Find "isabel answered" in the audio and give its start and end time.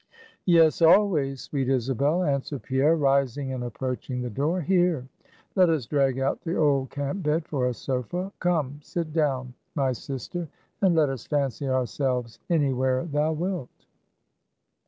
1.69-2.63